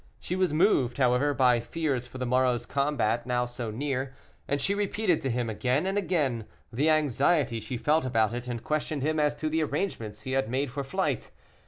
She 0.19 0.35
was 0.35 0.51
moved, 0.51 0.97
however, 0.97 1.31
by 1.35 1.59
fears 1.59 2.07
for 2.07 2.17
the 2.17 2.25
morrow's 2.25 2.65
combat, 2.65 3.27
now 3.27 3.45
so 3.45 3.69
near, 3.69 4.15
and 4.47 4.59
she 4.59 4.73
repeated 4.73 5.21
to 5.21 5.29
him, 5.29 5.47
again 5.47 5.85
and 5.85 5.95
again, 5.95 6.45
the 6.73 6.89
anxiety 6.89 7.59
she 7.59 7.77
felt 7.77 8.03
about 8.03 8.33
it, 8.33 8.47
and 8.47 8.63
questioned 8.63 9.03
him 9.03 9.19
as 9.19 9.35
to 9.35 9.47
the 9.47 9.61
arrangements 9.61 10.23
he 10.23 10.31
had 10.31 10.49
made 10.49 10.71
for 10.71 10.83
flight. 10.83 11.29